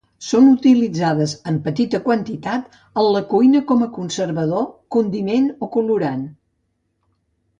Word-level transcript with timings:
Són 0.25 0.45
utilitzades 0.51 1.33
en 1.51 1.59
petita 1.65 1.99
quantitat 2.07 2.79
en 3.01 3.09
la 3.17 3.21
cuina 3.35 3.61
com 3.73 3.83
a 3.87 3.91
conservador, 3.99 4.67
condiment 4.97 5.47
o 5.67 5.71
colorant. 5.79 6.25